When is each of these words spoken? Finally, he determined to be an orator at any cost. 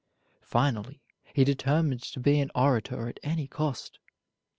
Finally, 0.47 0.99
he 1.31 1.43
determined 1.43 2.01
to 2.01 2.19
be 2.19 2.39
an 2.39 2.49
orator 2.55 3.07
at 3.07 3.19
any 3.21 3.45
cost. 3.47 3.99